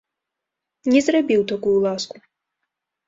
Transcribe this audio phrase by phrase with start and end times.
[0.95, 2.17] Не зрабіў такую ласку.